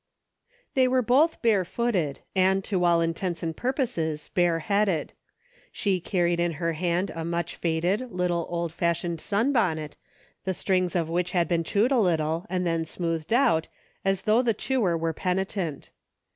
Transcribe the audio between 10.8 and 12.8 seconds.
of which had been chewed a little, and